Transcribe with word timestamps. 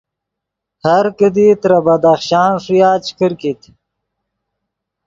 ہر 0.83 1.05
کیدی 1.17 1.47
ترے 1.61 1.79
بدخشان 1.85 2.51
ݰویا 2.63 2.91
چے 3.03 3.11
کرکیت 3.17 3.61